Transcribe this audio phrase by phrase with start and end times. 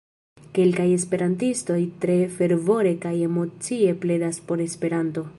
[0.53, 5.27] Kelkaj esperantistoj tre fervore kaj emocie pledas por Esperanto.